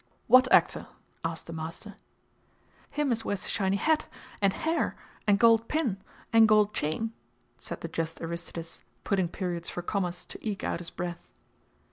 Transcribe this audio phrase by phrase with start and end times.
[0.25, 0.87] "What actor?"
[1.23, 1.93] asked the master.
[2.89, 4.07] "Him as wears the shiny hat.
[4.41, 4.95] And hair.
[5.27, 5.97] And gold pin.
[6.33, 7.13] And gold chain,"
[7.59, 11.27] said the just Aristides, putting periods for commas to eke out his breath.